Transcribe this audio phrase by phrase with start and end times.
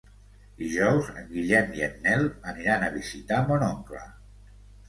[0.61, 4.03] Dijous en Guillem i en Nel aniran a visitar mon oncle.